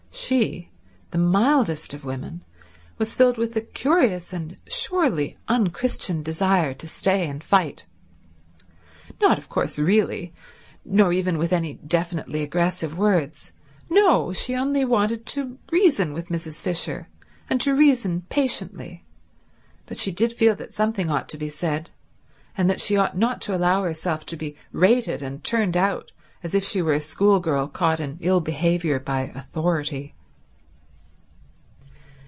[0.13, 0.69] She,
[1.11, 2.43] the mildest of women,
[2.97, 7.85] was filled with a curious and surely unchristian desire to stay and fight.
[9.21, 10.33] Not, of course, really,
[10.85, 13.53] nor even with any definitely aggressive words.
[13.89, 16.61] No; she only wanted to reason with Mrs.
[16.61, 17.07] Fisher,
[17.49, 19.05] and to reason patiently.
[19.85, 21.89] But she did feel that something ought to be said,
[22.57, 26.11] and that she ought not to allow herself to be rated and turned out
[26.43, 30.15] as if she were a schoolgirl caught in ill behaviour by Authority.